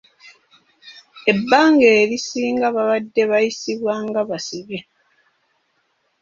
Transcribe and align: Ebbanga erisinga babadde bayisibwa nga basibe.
Ebbanga 1.31 1.87
erisinga 2.01 2.67
babadde 2.75 3.21
bayisibwa 3.31 3.93
nga 4.05 4.21
basibe. 4.29 4.79